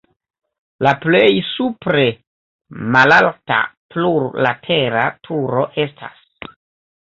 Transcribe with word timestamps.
La 0.85 0.93
plej 1.01 1.27
supre 1.49 2.05
malalta 2.95 3.59
plurlatera 3.97 5.05
turo 5.29 5.69
estas. 5.87 6.27